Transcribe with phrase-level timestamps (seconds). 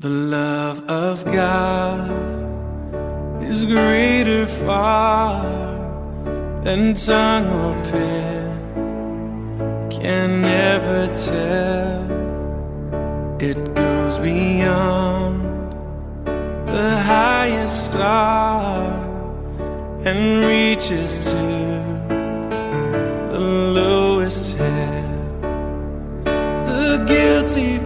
[0.00, 2.08] The love of God
[3.42, 5.44] is greater far
[6.64, 12.08] than tongue or pen can ever tell.
[13.42, 15.42] It goes beyond
[16.66, 19.04] the highest star
[20.06, 21.36] and reaches to
[23.32, 25.18] the lowest hell.
[26.24, 27.79] The guilty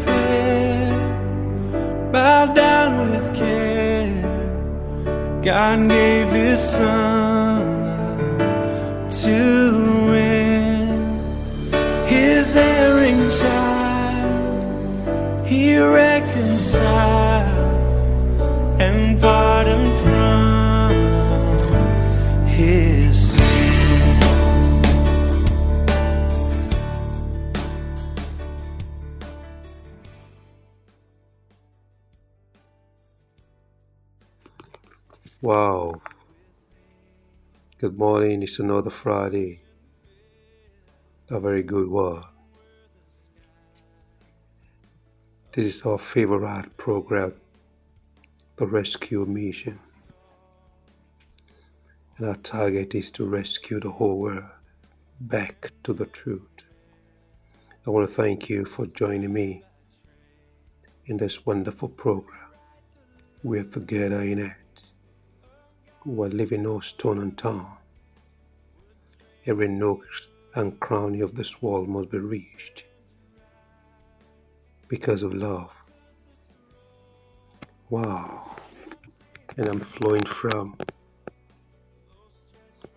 [5.44, 7.60] God gave His Son
[9.10, 11.20] to win
[12.06, 14.66] His erring child.
[15.46, 17.33] He reconciled
[35.44, 36.00] Wow.
[37.76, 38.42] Good morning.
[38.42, 39.60] It's another Friday.
[41.28, 42.24] A very good one.
[45.52, 47.34] This is our favorite program,
[48.56, 49.78] the Rescue Mission.
[52.16, 54.44] And our target is to rescue the whole world
[55.20, 56.64] back to the truth.
[57.86, 59.62] I want to thank you for joining me
[61.04, 62.48] in this wonderful program.
[63.42, 64.63] We're together in it
[66.04, 67.66] who are living no stone unturned.
[69.46, 70.06] Every nook
[70.54, 72.84] and cranny of this world must be reached
[74.88, 75.72] because of love.
[77.90, 78.56] Wow.
[79.56, 80.76] And I'm flowing from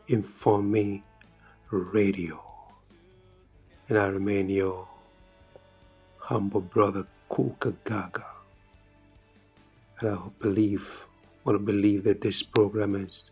[0.08, 1.04] Inform Me
[1.72, 2.44] Radio.
[3.90, 4.88] And I remain your
[6.18, 8.26] humble brother Kuka Gaga.
[10.00, 11.07] And I believe
[11.48, 13.24] want to believe that this program has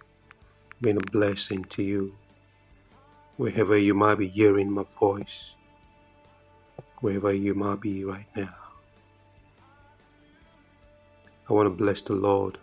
[0.80, 2.16] been a blessing to you.
[3.36, 5.56] Wherever you might be hearing my voice,
[7.02, 8.56] wherever you might be right now.
[11.50, 12.58] I want to bless the Lord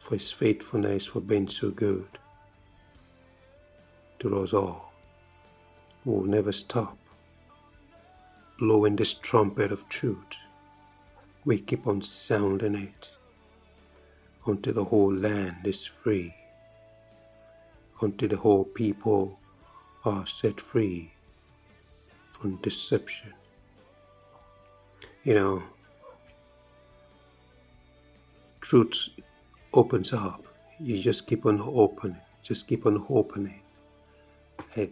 [0.00, 2.18] for His faithfulness, for being so good
[4.18, 4.92] to us all.
[6.04, 6.98] We will never stop
[8.58, 10.34] blowing this trumpet of truth.
[11.44, 13.12] We keep on sounding it
[14.46, 16.34] until the whole land is free,
[18.00, 19.38] until the whole people
[20.04, 21.12] are set free
[22.30, 23.32] from deception.
[25.22, 25.62] You know,
[28.60, 29.08] truth
[29.72, 30.44] opens up.
[30.80, 33.60] You just keep on opening, just keep on opening,
[34.74, 34.90] and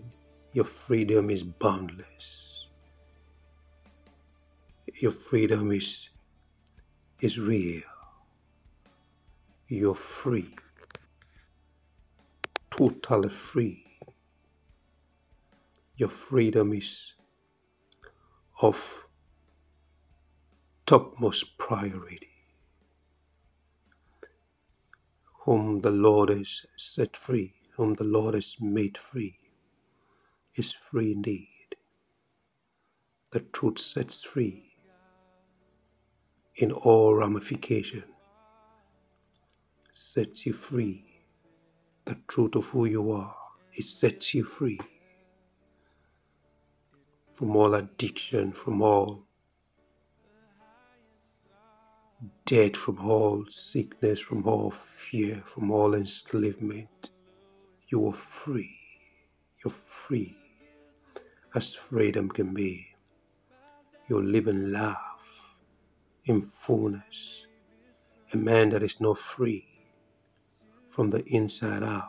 [0.53, 2.67] your freedom is boundless.
[5.01, 6.09] Your freedom is
[7.21, 7.90] is real
[9.71, 10.53] you're free,
[12.73, 13.87] totally free.
[15.97, 17.15] Your freedom is
[18.61, 19.05] of
[20.87, 22.27] topmost priority.
[25.45, 29.39] Whom the Lord has set free, whom the Lord has made free,
[30.57, 31.77] is free indeed.
[33.31, 34.73] The truth sets free
[36.57, 38.20] in all ramifications
[40.13, 41.05] sets you free.
[42.05, 43.37] The truth of who you are,
[43.75, 44.81] it sets you free
[47.33, 49.23] from all addiction, from all
[52.45, 57.11] death, from all sickness, from all fear, from all enslavement.
[57.87, 58.77] You are free.
[59.63, 60.37] You're free
[61.55, 62.85] as freedom can be.
[64.09, 64.97] You live in love,
[66.25, 67.47] in fullness.
[68.33, 69.70] A man that is not free
[70.91, 72.07] from the inside out.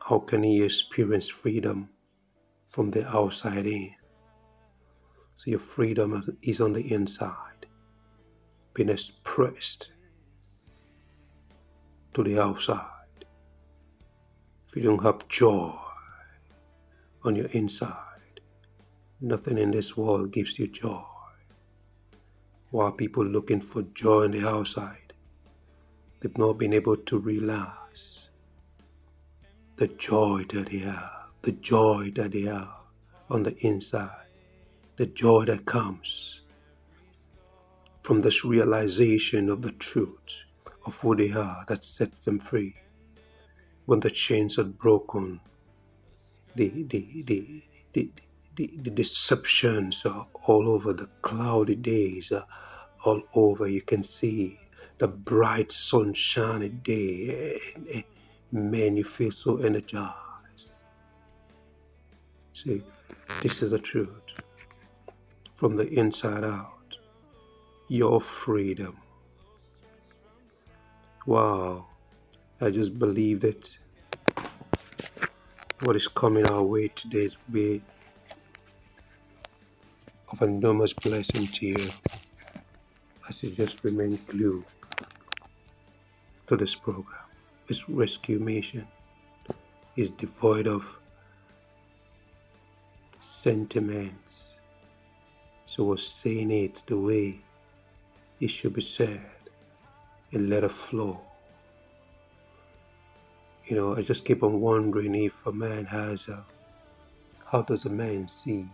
[0.00, 1.88] How can he experience freedom
[2.68, 3.94] from the outside in?
[5.34, 7.66] So your freedom is on the inside,
[8.74, 9.90] being expressed
[12.14, 12.88] to the outside.
[14.66, 15.74] If you don't have joy
[17.24, 18.40] on your inside,
[19.20, 21.04] nothing in this world gives you joy.
[22.70, 25.01] While people looking for joy on the outside,
[26.22, 28.28] they've not been able to realize
[29.76, 31.10] the joy that they have,
[31.42, 32.68] the joy that they have
[33.28, 34.26] on the inside,
[34.96, 36.42] the joy that comes
[38.02, 40.44] from this realization of the truth
[40.86, 42.76] of who they are that sets them free.
[43.86, 45.40] When the chains are broken,
[46.54, 47.62] the, the, the,
[47.94, 48.10] the,
[48.54, 52.46] the, the deceptions are all over the cloudy days, are
[53.04, 53.66] all over.
[53.66, 54.60] You can see
[55.02, 57.60] the bright sunshiny day.
[58.52, 60.78] Man, you feel so energized.
[62.54, 62.84] See,
[63.42, 64.08] this is the truth.
[65.56, 66.98] From the inside out,
[67.88, 68.96] your freedom.
[71.26, 71.86] Wow,
[72.60, 73.76] I just believe that
[75.80, 77.82] what is coming our way today is be
[80.28, 81.88] of enormous blessing to you
[83.28, 84.64] as you just remain glued
[86.52, 87.24] to this program.
[87.66, 88.86] This rescue mission
[89.96, 90.98] is devoid of
[93.20, 94.56] sentiments.
[95.64, 97.40] So we're saying it the way
[98.40, 99.24] it should be said
[100.32, 101.20] and let it flow.
[103.66, 106.44] You know, I just keep on wondering if a man has a,
[107.46, 108.66] how does a man see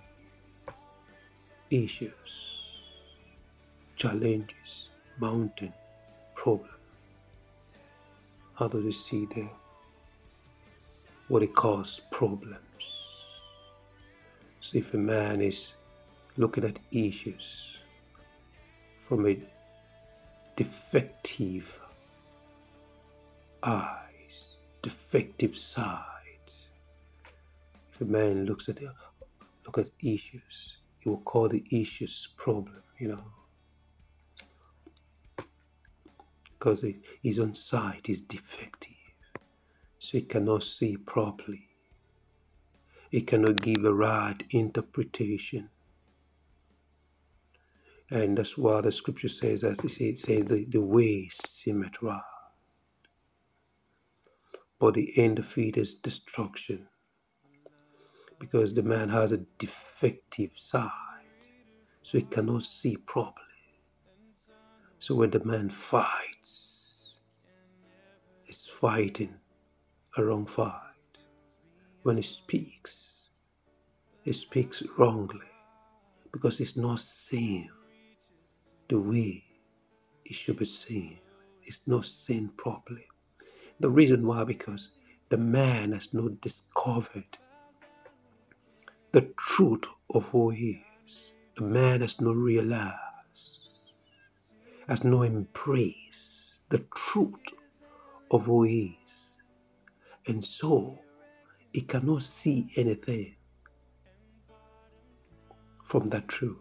[1.71, 2.33] issues,
[3.95, 4.89] challenges,
[5.21, 5.73] mountain,
[6.35, 6.78] problem?
[8.59, 9.51] How do you see them?
[11.29, 12.59] What it calls problems.
[14.61, 15.75] So if a man is
[16.37, 17.77] looking at issues
[18.99, 19.39] from a
[20.57, 21.79] defective
[23.63, 26.67] eyes, defective sides,
[27.93, 28.93] if a man looks at the
[29.67, 33.25] look at issues, he will call the issues problem, you know.
[36.59, 36.85] Because
[37.23, 38.95] his own sight is defective,
[39.99, 41.69] so he cannot see properly
[43.11, 45.71] it cannot give a right interpretation.
[48.11, 52.21] And that's why the scripture says that it says the, the way seemeth right.
[54.79, 56.87] But the end of it is destruction.
[58.39, 60.91] Because the man has a defective sight.
[62.03, 63.48] So he cannot see properly.
[65.01, 67.15] So when the man fights,
[68.45, 69.35] he's fighting
[70.17, 70.83] a wrong fight
[72.03, 73.31] when he speaks,
[74.23, 75.47] he speaks wrongly
[76.33, 77.71] because he's not saying
[78.89, 79.45] the way
[80.25, 81.19] it should be seen.
[81.63, 83.07] It's not seen properly.
[83.81, 84.89] The reason why, because
[85.29, 87.39] the man has not discovered
[89.13, 89.85] the truth
[90.15, 91.35] of who he is.
[91.57, 92.95] The man has not realized,
[94.89, 97.35] has no embrace the truth
[98.31, 99.15] of who he is.
[100.27, 100.99] And so
[101.73, 103.35] he cannot see anything
[105.85, 106.57] from that truth.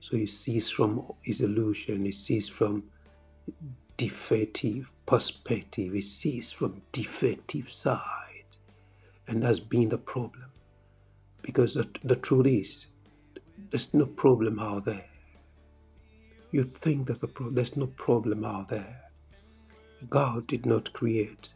[0.00, 2.84] So he sees from his illusion, he sees from
[3.96, 8.44] defective perspective, he sees from defective side.
[9.28, 10.46] And that's been the problem.
[11.42, 12.86] Because the, the truth is,
[13.70, 15.04] there's no problem out there.
[16.52, 19.00] You think there's a problem, there's no problem out there.
[20.08, 21.50] God did not create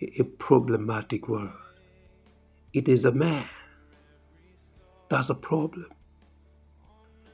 [0.00, 1.52] a problematic world.
[2.72, 3.48] It is a man
[5.08, 5.86] that's a problem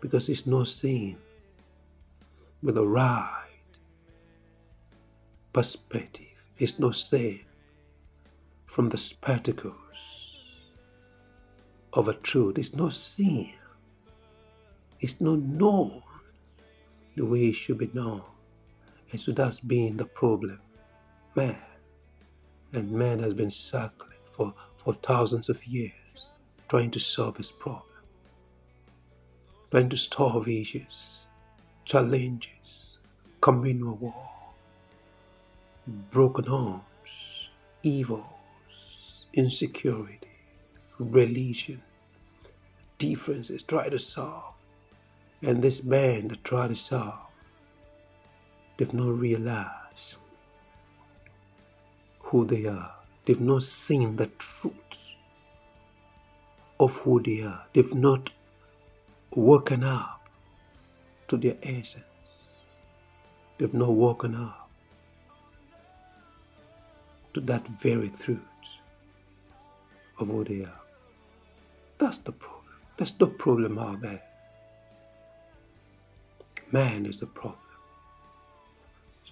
[0.01, 1.17] because it's not seen
[2.63, 3.49] with the right
[5.53, 6.27] perspective.
[6.59, 7.41] It's not seen
[8.67, 9.75] from the spectacles
[11.95, 12.59] of a truth.
[12.59, 13.55] It's not seen.
[15.01, 16.03] It's not known
[17.21, 18.23] the way it should be known.
[19.13, 20.59] And so that's been the problem.
[21.35, 21.59] Man
[22.73, 25.93] and man has been circling for, for thousands of years
[26.71, 27.85] trying to solve his problem,
[29.71, 31.27] trying to solve issues,
[31.85, 32.97] challenges,
[33.43, 34.31] communal war,
[36.11, 36.81] broken homes,
[37.83, 38.25] evils,
[39.35, 40.39] insecurity,
[40.99, 41.83] religion,
[42.97, 44.55] differences, try to solve.
[45.43, 47.15] And this man that tried to solve,
[48.77, 50.17] they've not realized
[52.19, 52.93] who they are.
[53.25, 55.15] They've not seen the truth
[56.79, 57.65] of who they are.
[57.73, 58.31] They've not
[59.35, 60.29] woken up
[61.29, 62.05] to their essence.
[63.59, 64.69] They've not woken up
[67.35, 68.41] to that very truth
[70.19, 70.81] of who they are.
[71.99, 72.75] That's the problem.
[72.97, 74.23] That's the problem out there.
[76.73, 77.59] Man is the problem.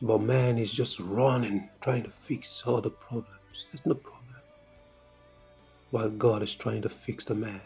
[0.02, 3.66] But man is just running, trying to fix all the problems.
[3.72, 4.18] There's no problem.
[5.90, 7.60] While God is trying to fix the man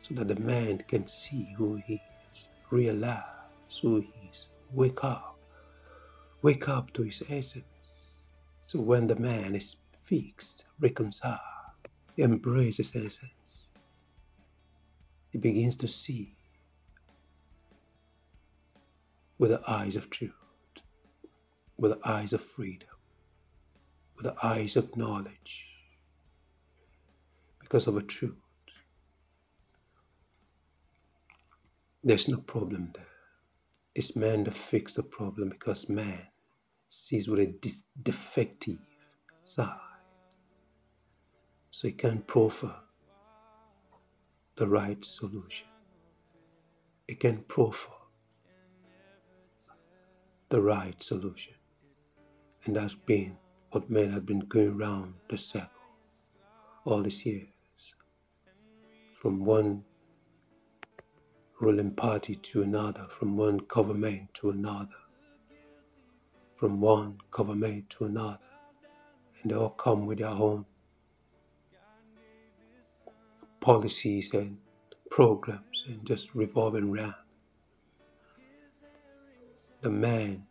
[0.00, 1.94] so that the man can see who he
[2.32, 3.22] is, realize
[3.80, 5.38] who he is, wake up,
[6.42, 8.16] wake up to his essence.
[8.66, 11.38] So when the man is fixed, reconciled,
[12.18, 13.68] embraces his essence,
[15.30, 16.34] he begins to see
[19.38, 20.32] with the eyes of truth,
[21.76, 22.88] with the eyes of freedom,
[24.16, 25.66] with the eyes of knowledge,
[27.60, 28.34] because of a truth.
[32.02, 33.04] There's no problem there.
[33.94, 36.22] It's man that fix the problem because man
[36.88, 37.54] sees with a
[38.02, 38.78] defective
[39.42, 39.76] side.
[41.70, 42.74] So he can't proffer
[44.56, 45.66] the right solution.
[47.06, 47.97] He can proffer
[50.50, 51.54] the right solution.
[52.64, 53.36] And that's been
[53.70, 55.68] what men have been going round the circle
[56.84, 57.48] all these years.
[59.20, 59.84] From one
[61.60, 64.94] ruling party to another, from one government to another,
[66.56, 68.38] from one government to another.
[69.42, 70.64] And they all come with their own
[73.60, 74.56] policies and
[75.10, 77.27] programs and just revolving around.
[79.80, 80.44] The man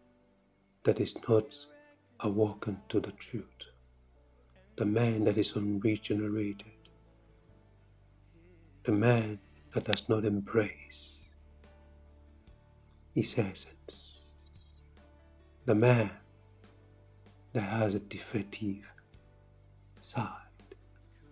[0.85, 1.53] that is not
[2.21, 3.43] awoken to the truth,
[4.77, 6.71] the man that is unregenerated,
[8.85, 9.37] the man
[9.73, 11.25] that does not embrace
[13.15, 14.79] his essence,
[15.65, 16.09] the man
[17.51, 18.85] that has a defective
[19.99, 20.31] side.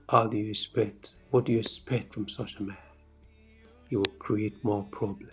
[0.10, 1.14] How do you expect?
[1.32, 2.78] What do you expect from such a man?
[3.90, 5.32] He will create more problems.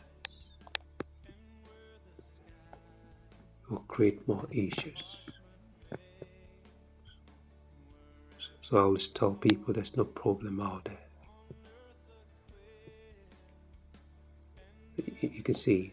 [3.72, 5.02] Will create more issues.
[8.62, 10.98] So I always tell people there's no problem out there.
[15.20, 15.92] You, can see,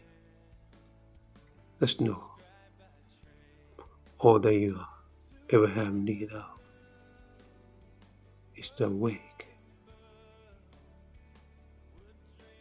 [1.78, 2.22] there's no
[4.18, 4.78] all that you
[5.50, 6.44] ever have need of
[8.56, 9.46] is to awake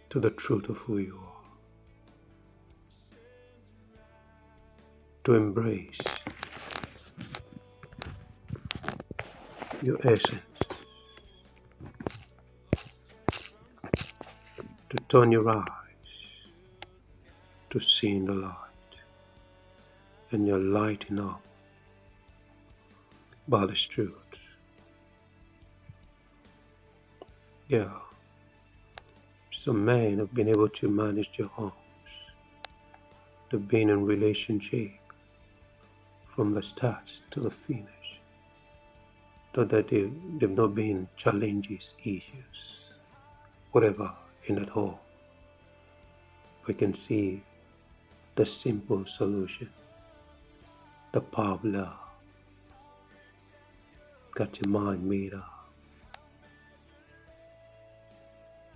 [0.09, 1.28] to the truth of who you are,
[5.23, 5.97] to embrace
[9.81, 10.41] your essence,
[14.89, 15.65] to turn your eyes
[17.69, 18.55] to see in the light,
[20.31, 21.41] and you're lighting up
[23.47, 24.13] by this truth.
[27.67, 27.89] Yeah.
[29.63, 31.73] Some men have been able to manage their homes.
[33.51, 34.99] They've been in relationship
[36.39, 38.10] from the start to the finish.
[39.51, 42.60] Though that there, they've not been challenges, issues,
[43.74, 44.10] whatever
[44.46, 44.96] in that home.
[46.65, 47.43] We can see
[48.36, 49.69] the simple solution,
[51.12, 52.00] the power of love.
[54.34, 55.67] Got your mind made up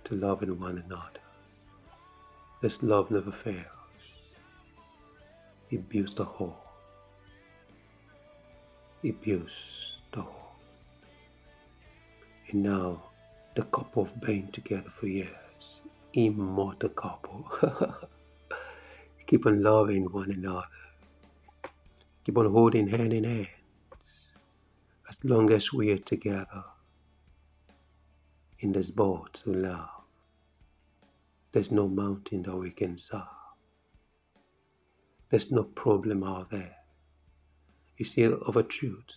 [0.04, 1.24] to loving one another.
[2.60, 3.64] This love never fails.
[5.70, 6.63] It builds the whole.
[9.12, 9.52] Builds
[10.12, 10.56] the whole.
[12.48, 13.02] And now
[13.54, 15.28] the couple have been together for years.
[16.14, 17.46] Immortal couple.
[19.26, 20.66] Keep on loving one another.
[22.24, 23.48] Keep on holding hand in hand.
[25.08, 26.64] As long as we are together
[28.60, 29.88] in this boat of love,
[31.52, 33.28] there's no mountain that we can solve.
[35.30, 36.76] There's no problem out there.
[37.96, 39.10] You see, of a truth,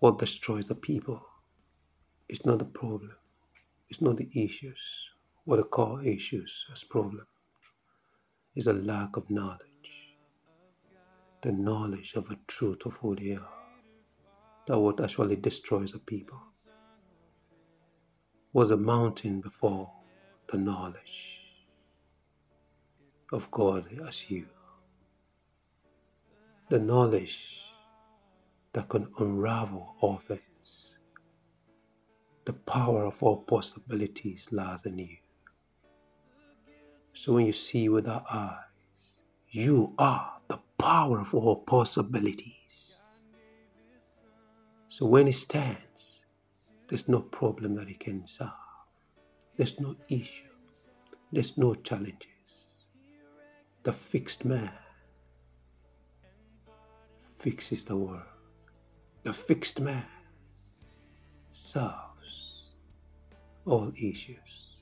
[0.00, 1.24] what destroys the people
[2.28, 3.16] is not the problem,
[3.88, 4.80] it's not the issues,
[5.44, 7.26] what the core issues as problem
[8.54, 9.60] is a lack of knowledge.
[11.42, 13.48] The knowledge of a truth of who they are.
[14.66, 16.40] That what actually destroys the people.
[18.52, 19.90] Was a mountain before
[20.50, 21.40] the knowledge
[23.32, 24.46] of God as you.
[26.74, 27.38] The knowledge
[28.72, 30.90] that can unravel all things.
[32.46, 35.16] The power of all possibilities lies in you.
[37.14, 39.14] So when you see with our eyes,
[39.50, 42.96] you are the power of all possibilities.
[44.88, 46.22] So when it stands,
[46.88, 48.50] there's no problem that it can solve.
[49.56, 50.50] There's no issue.
[51.30, 52.26] There's no challenges.
[53.84, 54.72] The fixed man
[57.44, 58.22] fixes the world.
[59.24, 60.06] The fixed man
[61.52, 62.72] solves
[63.66, 64.78] all issues.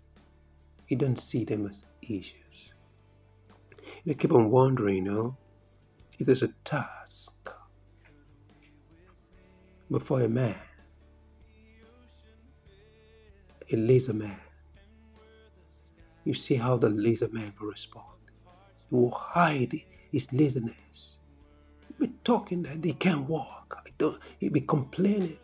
[0.86, 2.70] He doesn't see them as issues.
[4.08, 5.36] I keep on wondering, you know,
[6.18, 7.50] if there's a task
[9.90, 10.56] before a man,
[13.72, 14.38] a laser man,
[16.24, 18.06] You see how the lazy man will respond.
[18.90, 21.20] He will hide his laziness.
[22.24, 23.78] Talking that they can't walk.
[23.84, 25.38] I don't, he'll be complaining.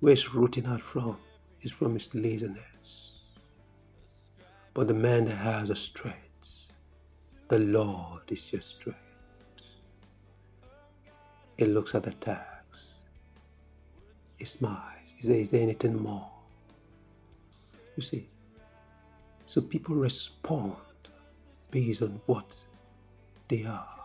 [0.00, 1.16] Where it's rooting out from
[1.62, 3.28] is from his laziness.
[4.72, 6.16] But the man that has a strength,
[7.48, 8.98] the Lord is your strength.
[11.58, 12.78] He looks at the tax.
[14.38, 15.10] He smiles.
[15.16, 16.30] He says, Is there anything more?
[17.96, 18.28] You see,
[19.44, 20.76] so people respond
[21.70, 22.56] based on what
[23.48, 23.99] they are,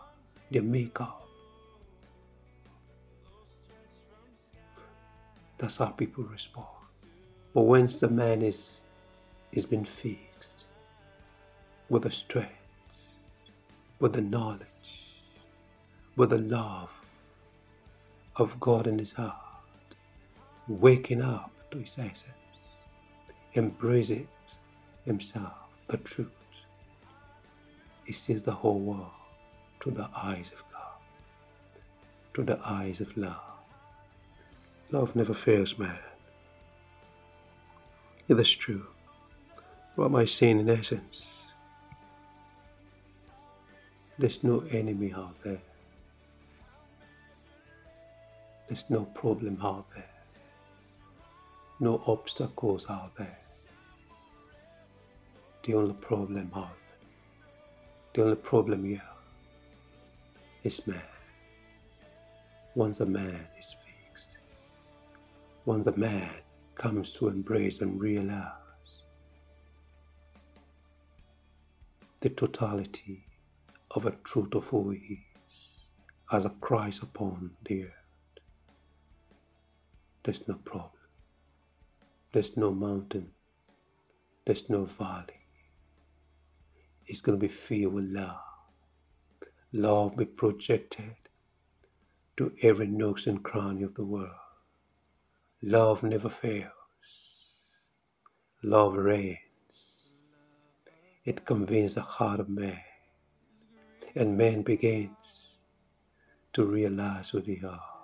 [0.50, 1.26] their makeup.
[5.58, 6.66] That's how people respond.
[7.54, 8.80] But once the man is
[9.52, 10.64] is been fixed
[11.88, 12.52] with the strength,
[14.00, 15.14] with the knowledge,
[16.16, 16.90] with the love
[18.36, 19.34] of God in his heart,
[20.68, 22.60] waking up to his essence,
[23.54, 24.28] embracing
[25.06, 25.54] himself,
[25.88, 26.28] the truth.
[28.04, 29.15] He sees the whole world
[29.80, 31.00] through the eyes of God,
[32.34, 33.36] to the eyes of love.
[34.90, 35.98] Love never fails, man.
[38.28, 38.86] It is true.
[39.96, 41.22] What am I saying in essence?
[44.18, 45.60] There's no enemy out there.
[48.68, 50.10] There's no problem out there.
[51.80, 53.38] No obstacles out there.
[55.64, 56.98] The only problem out there.
[58.14, 59.02] the only problem here
[60.66, 61.00] is man.
[62.74, 64.36] Once a man is fixed,
[65.64, 66.28] once the man
[66.74, 69.04] comes to embrace and realize
[72.20, 73.24] the totality
[73.92, 75.54] of a truth of who he is
[76.32, 78.40] as a Christ upon the earth,
[80.24, 80.90] there's no problem.
[82.32, 83.30] There's no mountain.
[84.44, 85.46] There's no valley.
[87.06, 88.45] It's going to be filled with love.
[89.76, 91.16] Love be projected
[92.38, 94.30] to every nook and cranny of the world.
[95.62, 96.72] Love never fails.
[98.62, 99.38] Love reigns.
[101.24, 102.80] It convenes the heart of man.
[104.16, 105.54] And man begins
[106.54, 107.94] to realize who they are.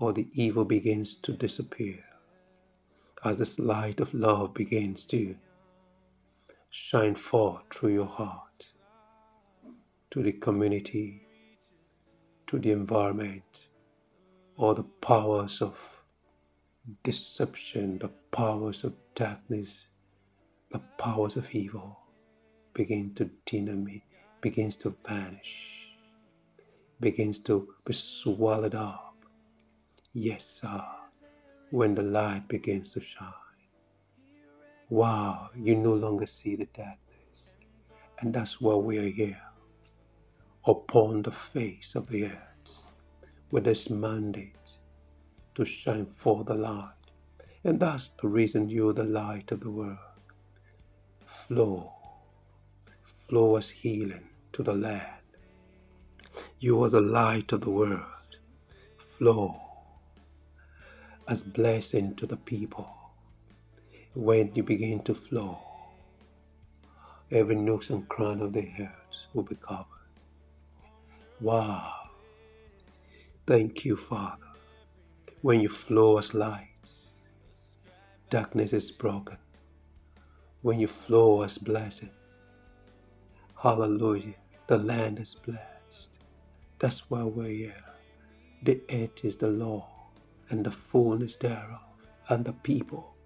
[0.00, 2.04] or the evil begins to disappear
[3.24, 5.36] as this light of love begins to
[6.70, 8.45] shine forth through your heart
[10.16, 11.20] to the community,
[12.46, 13.68] to the environment,
[14.56, 15.76] all the powers of
[17.04, 19.84] deception, the powers of darkness,
[20.72, 21.98] the powers of evil
[22.72, 24.04] begin to dynamite,
[24.40, 25.90] begins to vanish,
[27.00, 29.16] begins to be swallowed up.
[30.14, 30.82] Yes, sir,
[31.70, 33.68] when the light begins to shine.
[34.88, 37.50] Wow, you no longer see the darkness.
[38.20, 39.42] And that's why we are here
[40.66, 42.70] upon the face of the earth
[43.50, 44.54] with this mandate
[45.54, 46.92] to shine forth the light.
[47.64, 49.98] And that's the reason you're the light of the world.
[51.24, 51.92] Flow,
[53.28, 55.22] flow as healing to the land.
[56.60, 58.02] You are the light of the world.
[59.18, 59.60] Flow
[61.28, 62.88] as blessing to the people
[64.16, 65.58] when you begin to flow,
[67.30, 69.95] every nook and cranny of the earth will be covered.
[71.40, 71.92] Wow.
[73.46, 74.42] Thank you, Father.
[75.42, 76.68] When you flow as light,
[78.30, 79.36] darkness is broken.
[80.62, 82.10] When you flow as blessing,
[83.62, 84.34] hallelujah,
[84.66, 86.18] the land is blessed.
[86.78, 87.84] That's why we're here.
[88.62, 89.88] The earth is the law,
[90.50, 91.80] and the fullness thereof,
[92.28, 93.16] and the people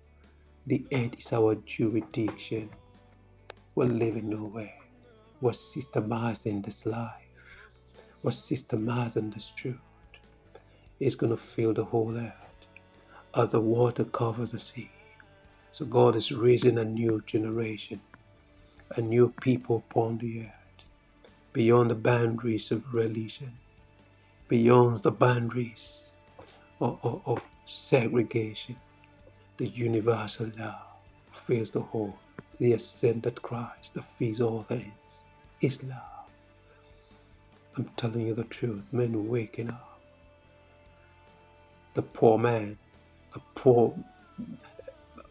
[0.66, 2.70] the earth is our jurisdiction.
[3.74, 4.74] We're living nowhere.
[5.40, 7.19] We're systemizing this life.
[8.22, 9.76] We're systemizing this truth.
[11.00, 12.66] It's going to fill the whole earth
[13.34, 14.90] as the water covers the sea.
[15.72, 18.00] So God is raising a new generation,
[18.96, 20.84] a new people upon the earth,
[21.52, 23.52] beyond the boundaries of religion,
[24.48, 26.10] beyond the boundaries
[26.80, 28.76] of, of, of segregation
[29.58, 30.74] the universal love
[31.46, 32.16] fills the whole.
[32.58, 35.22] The ascended Christ that feeds all things
[35.60, 36.19] is love.
[37.76, 38.84] I'm telling you the truth.
[38.92, 40.00] Men waking up.
[41.94, 42.78] The poor man,
[43.34, 43.94] the poor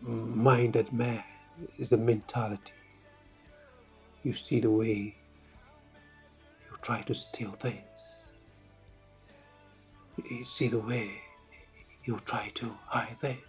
[0.02, 1.24] minded man
[1.78, 2.74] is the mentality.
[4.24, 5.16] You see the way
[6.70, 8.26] you try to steal things.
[10.30, 11.22] You see the way
[12.06, 13.40] you try to hide things.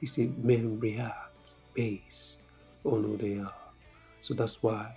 [0.00, 2.36] You see, men react based
[2.84, 3.54] on who they are.
[4.22, 4.96] So that's why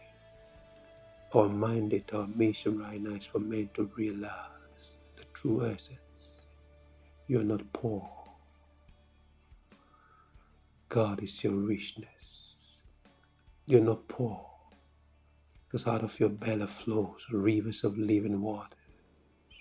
[1.36, 6.00] our mandate, our mission right now is for men to realize the true essence.
[7.28, 8.10] You're not poor.
[10.88, 12.56] God is your richness.
[13.68, 14.46] You're not poor.
[15.68, 18.78] Because out of your belly flows rivers of living water.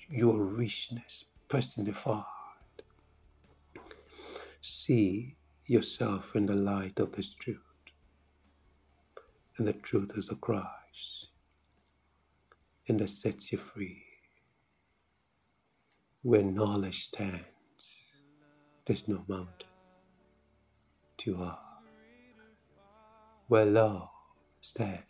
[0.08, 2.24] Your richness personified.
[4.62, 5.34] See
[5.66, 7.58] yourself in the light of this truth.
[9.58, 10.83] And the truth is of Christ.
[12.88, 14.02] And that sets you free.
[16.22, 17.44] Where knowledge stands,
[18.86, 19.68] there's no mountain
[21.18, 21.56] too high.
[23.48, 24.08] Where love
[24.60, 25.02] stands,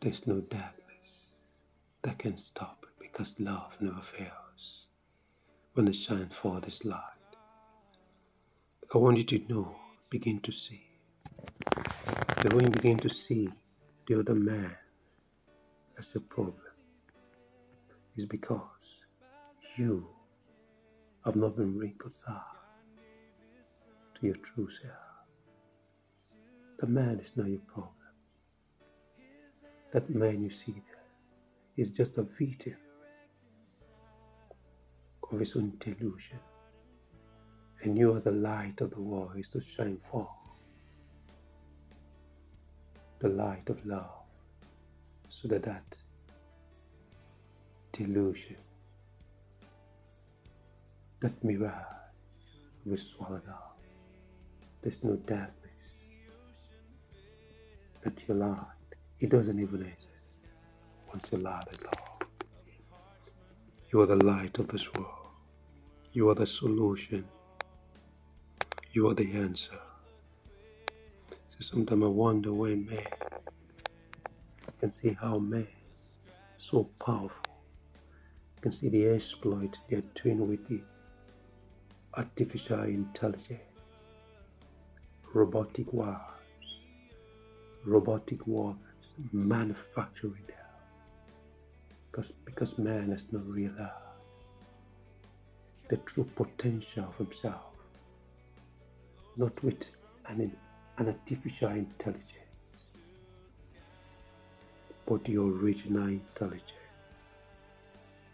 [0.00, 1.32] there's no darkness
[2.02, 4.86] that can stop because love never fails.
[5.74, 7.00] When it shines forth its light,
[8.94, 9.76] I want you to know,
[10.10, 10.82] begin to see.
[12.42, 13.50] That when you begin to see
[14.06, 14.76] the other man
[15.98, 16.60] as a problem,
[18.16, 19.04] is because
[19.76, 20.06] you
[21.24, 22.40] have not been reconciled
[24.14, 24.92] to your true self.
[26.78, 27.92] The man is not your problem.
[29.92, 31.06] That man you see there
[31.76, 32.76] is just a victim
[35.32, 36.38] of his own delusion.
[37.82, 40.28] And you, as the light of the world, is to shine forth
[43.18, 44.24] the light of love
[45.28, 45.98] so that that
[47.92, 48.56] delusion,
[51.20, 51.72] that mirage
[52.84, 53.78] will be swallowed up.
[54.82, 56.04] There's no darkness.
[58.02, 58.58] That your light,
[59.20, 60.52] it doesn't even exist
[61.08, 62.28] once your light is off.
[63.92, 65.28] You are the light of this world.
[66.12, 67.24] You are the solution.
[68.92, 69.78] You are the answer.
[71.58, 73.06] So sometimes I wonder why man
[74.78, 75.66] can see how man
[76.58, 77.46] so powerful
[78.60, 80.82] can see the exploit they're doing with the
[82.14, 83.60] artificial intelligence,
[85.32, 86.20] robotic wires,
[87.84, 90.56] robotic workers, manufacturing them.
[92.10, 93.92] Because, because man has not realized
[95.88, 97.72] the true potential of himself,
[99.36, 99.90] not with
[100.28, 100.50] an,
[100.98, 102.32] an artificial intelligence,
[105.04, 106.72] but the original intelligence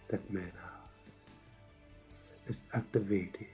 [0.08, 0.52] that man
[2.46, 3.48] has is activated.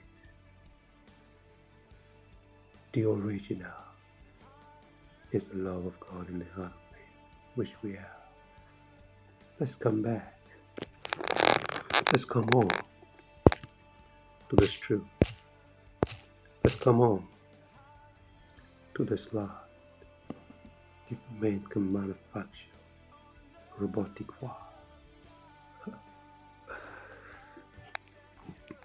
[2.93, 3.71] The original
[5.31, 7.01] is the love of God in the heart of man,
[7.55, 8.05] which we have.
[9.59, 10.35] Let's come back.
[12.11, 12.69] Let's come home
[14.49, 15.03] to this truth.
[16.63, 17.27] Let's come home
[18.99, 19.47] to this light.
[21.09, 22.75] If man can manufacture
[23.77, 24.57] robotic war,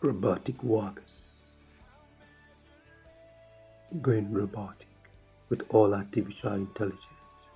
[0.00, 1.16] robotic workers
[4.02, 4.86] going robotic
[5.48, 7.50] with all artificial intelligence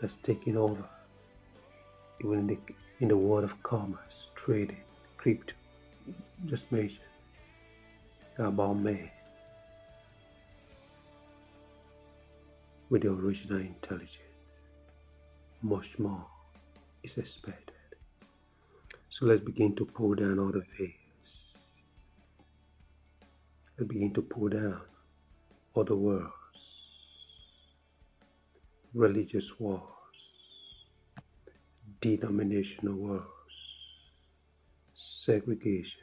[0.00, 0.84] that's taking over
[2.20, 2.58] even in the,
[2.98, 4.82] in the world of commerce, trading,
[5.16, 5.54] crypto,
[6.46, 7.04] just mention
[8.38, 9.10] about man
[12.94, 14.18] with the original intelligence.
[15.62, 16.24] Much more
[17.02, 17.74] is expected.
[19.08, 21.56] So let's begin to pull down all the veils.
[23.76, 24.80] Let's begin to pull down
[25.74, 26.30] all the wars,
[28.92, 29.82] religious wars,
[32.00, 33.24] denominational wars,
[34.94, 36.02] segregation.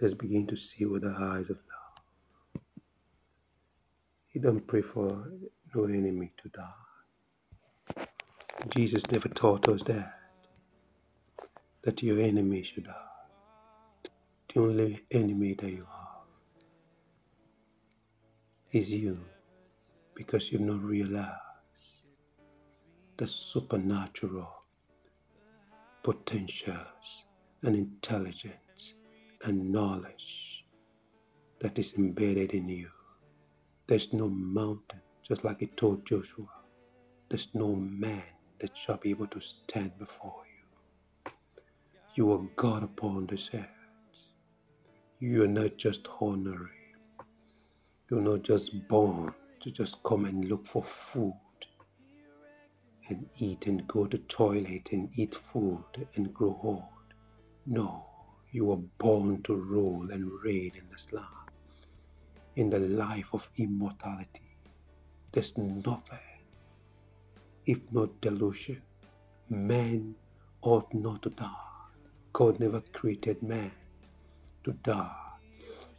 [0.00, 1.65] Let's begin to see with the eyes of.
[4.36, 5.32] He don't pray for
[5.74, 8.04] no enemy to die.
[8.68, 10.12] Jesus never taught us that,
[11.84, 12.92] that your enemy should die.
[14.52, 16.28] The only enemy that you have
[18.72, 19.24] is you
[20.14, 21.32] because you've not realized
[23.16, 24.50] the supernatural
[26.02, 27.24] potentials
[27.62, 28.92] and intelligence
[29.46, 30.66] and knowledge
[31.60, 32.90] that is embedded in you.
[33.88, 36.48] There's no mountain, just like he told Joshua,
[37.30, 38.24] there's no man
[38.60, 40.64] that shall be able to stand before you.
[42.16, 43.68] You are God upon this earth.
[45.20, 46.70] You are not just honorary.
[48.10, 51.34] You're not just born to just come and look for food
[53.08, 55.84] and eat and go to toilet and eat food
[56.16, 56.84] and grow old.
[57.66, 58.06] No,
[58.52, 61.45] You were born to rule and reign in this land,
[62.56, 64.56] in the life of immortality.
[65.32, 66.18] There's nothing,
[67.66, 68.82] if not delusion.
[69.48, 70.14] Man
[70.62, 71.50] ought not to die.
[72.32, 73.70] God never created man
[74.64, 75.10] to die.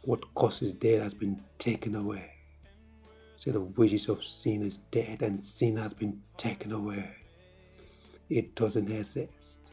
[0.02, 2.30] What causes death has been taken away.
[3.36, 7.08] So the wages of sin is dead and sin has been taken away.
[8.28, 9.70] It doesn't exist.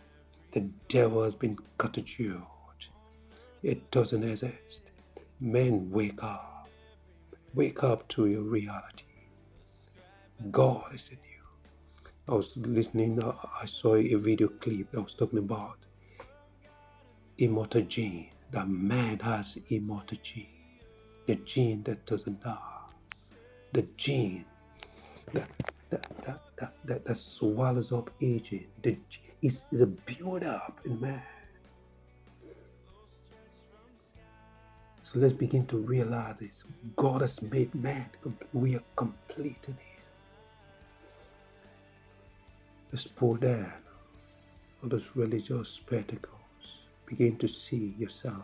[0.52, 2.88] The devil has been cut short.
[3.64, 4.92] It doesn't exist.
[5.40, 6.55] Men, wake up.
[7.56, 9.06] Wake up to your reality.
[10.52, 11.72] God is in you.
[12.28, 15.78] I was listening, uh, I saw a video clip that was talking about
[17.38, 18.30] immortal gene.
[18.52, 20.48] That man has immortal gene.
[21.28, 22.58] The gene that doesn't die.
[23.72, 24.44] The gene
[25.34, 25.50] that
[25.90, 28.68] that that that, that, swallows up aging.
[28.82, 28.98] The
[29.42, 31.24] is, is a build up in man.
[35.18, 36.66] Let's begin to realize this.
[36.98, 38.06] God has made man.
[38.52, 40.04] We are complete in Him.
[42.92, 43.72] Let's pull down
[44.84, 46.36] all those religious spectacles.
[47.06, 48.44] Begin to see yourself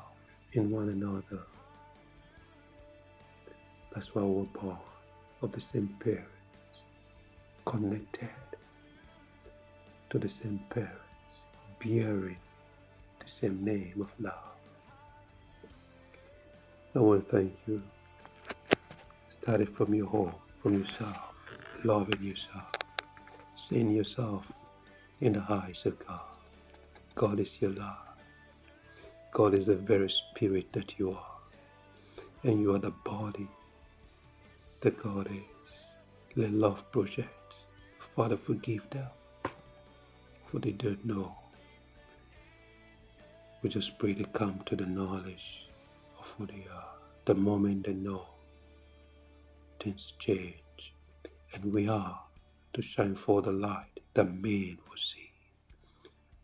[0.53, 1.43] in one another.
[3.93, 4.77] That's why we're born
[5.41, 6.29] of the same parents,
[7.65, 8.29] connected
[10.10, 11.34] to the same parents,
[11.84, 12.38] bearing
[13.19, 14.50] the same name of love.
[16.93, 17.82] I want to thank you.
[19.30, 21.34] Start it from your home, from yourself,
[21.86, 22.67] loving yourself,
[23.56, 24.45] seeing yourself
[25.21, 26.19] in the eyes of God.
[27.15, 27.95] God is your love.
[29.32, 31.38] God is the very spirit that you are.
[32.43, 33.47] And you are the body
[34.82, 35.71] that God is.
[36.36, 37.54] Let love project.
[38.17, 39.08] Father, forgive them,
[40.45, 41.34] for they don't know.
[43.62, 45.70] We just pray to come to the knowledge
[46.21, 46.93] of who they are.
[47.27, 48.27] The moment they know,
[49.81, 50.95] things change.
[51.53, 52.19] And we are
[52.73, 55.31] to shine for the light that men will see.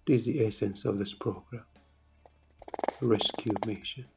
[0.08, 1.66] This is the essence of this program
[3.02, 4.08] rescue mission,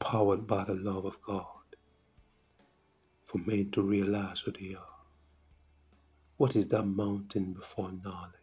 [0.00, 1.46] powered by the love of God,
[3.24, 4.86] for men to realize who they are.
[6.38, 8.34] What is that mountain before knowledge?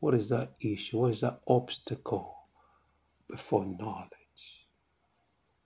[0.00, 0.98] What is that issue?
[0.98, 2.39] What is that obstacle
[3.30, 4.66] before knowledge?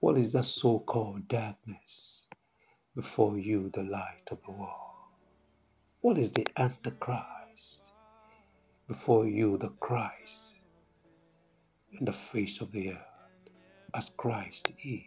[0.00, 2.26] What is that so called darkness
[2.94, 4.70] before you, the light of the world?
[6.02, 7.92] What is the Antichrist
[8.88, 10.54] before you, the Christ?
[11.98, 13.50] in the face of the earth
[13.94, 15.02] as Christ is.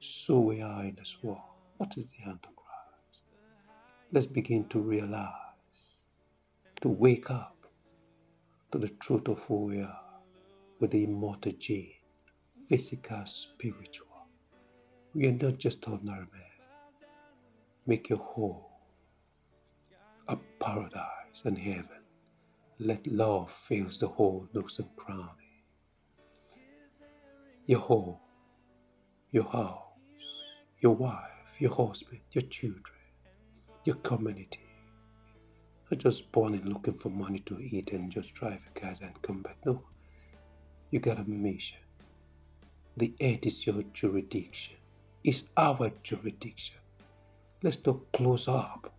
[0.00, 1.40] So we are in this world.
[1.78, 3.24] What is the Antichrist?
[4.12, 5.32] Let's begin to realize,
[6.80, 7.56] to wake up
[8.72, 10.01] to the truth of who we are
[10.82, 11.92] with the immortal gene,
[12.68, 14.26] physical, spiritual.
[15.14, 16.52] We are not just ordinary men.
[17.86, 18.64] Make your home
[20.26, 22.02] a paradise and heaven
[22.80, 25.62] let love fill the whole nooks and cranny.
[27.66, 28.16] Your home,
[29.30, 29.84] your house,
[30.80, 32.98] your wife, your husband, your children,
[33.84, 34.66] your community.
[35.92, 39.22] Not just born and looking for money to eat and just drive a car and
[39.22, 39.58] come back.
[39.64, 39.84] No,
[40.92, 41.78] you got a mission.
[42.98, 44.76] The earth is your jurisdiction.
[45.24, 46.76] It's our jurisdiction.
[47.62, 48.92] Let's not close up,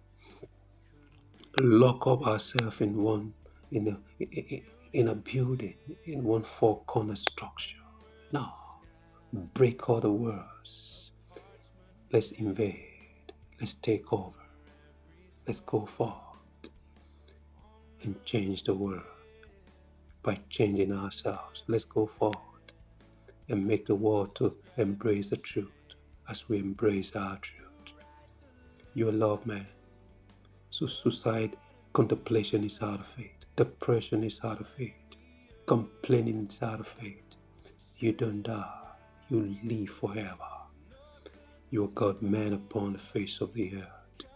[1.60, 3.34] lock up ourselves in one
[3.72, 3.88] in
[4.20, 5.76] a, in a building,
[6.06, 7.78] in one four corner structure.
[8.32, 8.56] Now,
[9.54, 11.12] break all the walls.
[12.12, 13.34] Let's invade.
[13.60, 14.34] Let's take over.
[15.48, 16.70] Let's go forward
[18.02, 19.13] and change the world
[20.24, 21.64] by changing ourselves.
[21.68, 22.72] Let's go forward
[23.50, 25.70] and make the world to embrace the truth
[26.30, 27.94] as we embrace our truth.
[28.96, 29.68] You're love man.
[30.72, 31.58] So suicide
[31.92, 33.32] contemplation is out of faith.
[33.56, 34.94] Depression is out of faith.
[35.66, 37.22] Complaining is out of faith.
[37.98, 38.80] You don't die.
[39.30, 40.54] You live forever.
[41.70, 44.28] You are God man upon the face of the earth.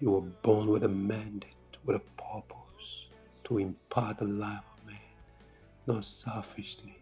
[0.00, 3.06] You were born with a mandate, with a purpose
[3.44, 4.64] to impart the life
[5.86, 6.96] not selfishly,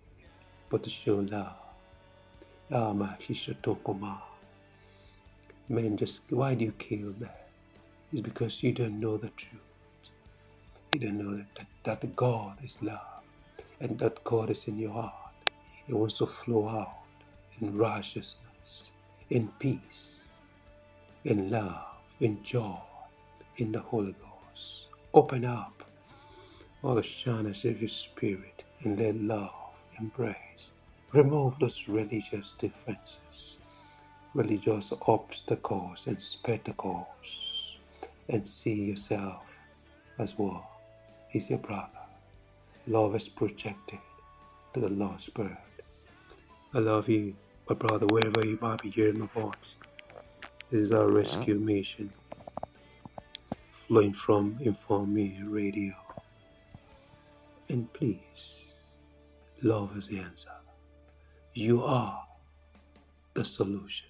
[0.71, 1.57] but to show love.
[2.73, 2.93] Ah,
[5.69, 7.51] Man, just why do you kill that?
[8.13, 9.63] It's because you don't know the truth.
[10.93, 13.25] You don't know that, that, God is love
[13.81, 15.13] and that God is in your heart.
[15.89, 16.99] It wants to flow out
[17.61, 18.93] in righteousness,
[19.31, 20.49] in peace,
[21.25, 21.85] in love,
[22.21, 22.79] in joy,
[23.59, 24.89] in the Holy Ghost.
[25.15, 25.85] Open up
[26.83, 28.52] all the shyness of your spirit
[28.85, 29.51] and let love
[29.99, 30.73] embrace.
[31.13, 33.59] Remove those religious differences,
[34.35, 37.77] religious obstacles and spectacles,
[38.29, 39.43] and see yourself
[40.19, 40.63] as one.
[41.29, 41.89] He's your brother.
[42.87, 43.99] Love is projected
[44.75, 45.57] to the lost bird.
[46.75, 47.35] I love you,
[47.69, 49.77] my brother, wherever you might be hearing my voice.
[50.71, 51.67] This is our rescue mm-hmm.
[51.67, 52.13] mission
[53.71, 55.93] flowing from Inform Me Radio.
[57.69, 58.62] And please,
[59.63, 60.51] love is the answer.
[61.55, 62.25] You are
[63.35, 64.09] the solution.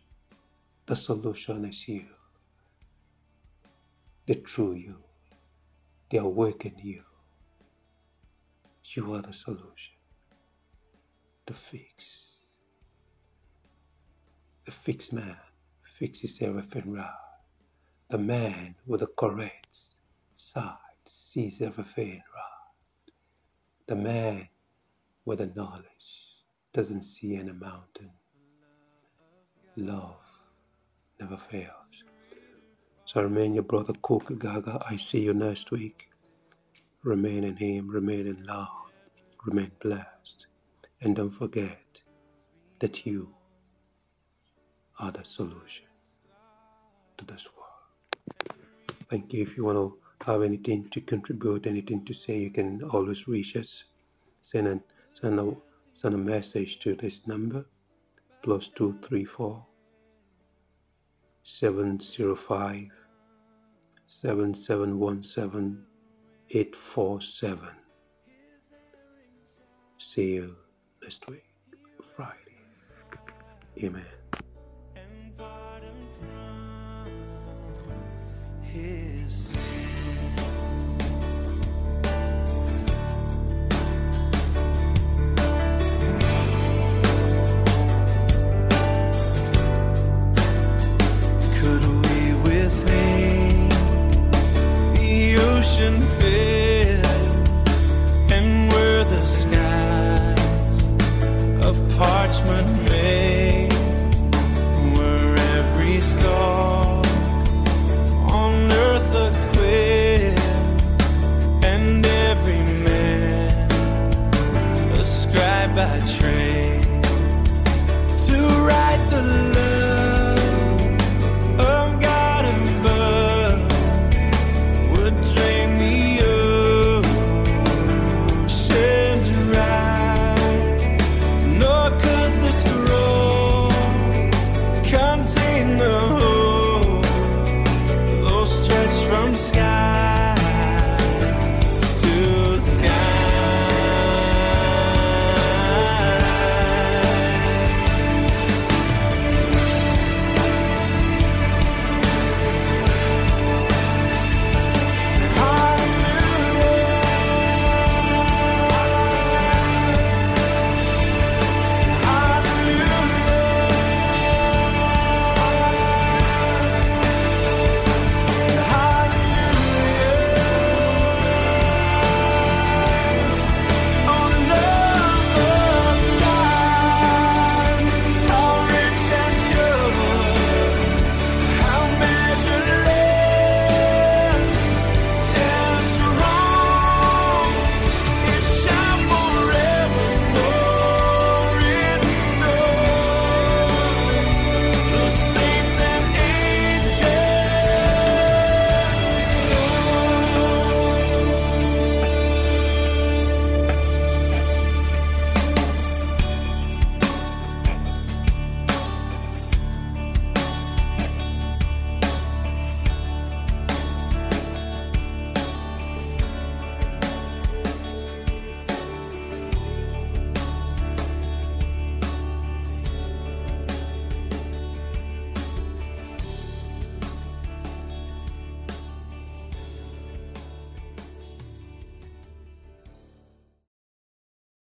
[0.86, 2.04] The solution is you.
[4.26, 4.96] The true you.
[6.10, 7.02] The awakened you.
[8.84, 9.94] You are the solution.
[11.46, 12.40] The fix.
[14.64, 15.36] The fixed man
[15.98, 17.10] fixes everything right.
[18.10, 19.78] The man with the correct
[20.36, 23.14] side sees everything right.
[23.88, 24.48] The man
[25.24, 25.84] with the knowledge
[26.72, 28.10] doesn't see any mountain.
[29.76, 30.16] Love
[31.20, 31.68] never fails.
[33.04, 34.82] So remain your brother Cook Gaga.
[34.88, 36.08] I see you next week.
[37.02, 38.68] Remain in Him, remain in love,
[39.44, 40.46] remain blessed.
[41.00, 41.78] And don't forget
[42.80, 43.28] that you
[44.98, 45.86] are the solution
[47.18, 48.58] to this world.
[49.10, 49.42] Thank you.
[49.42, 53.56] If you want to have anything to contribute, anything to say, you can always reach
[53.56, 53.84] us.
[54.40, 54.80] Send a,
[55.12, 55.52] send a,
[55.94, 57.64] send a message to this number
[58.42, 59.64] plus 234
[61.44, 62.88] 705
[64.06, 65.84] 7717
[66.50, 67.68] 847.
[69.98, 70.56] See you
[71.02, 71.44] next week,
[72.14, 72.36] Friday.
[73.82, 74.04] Amen.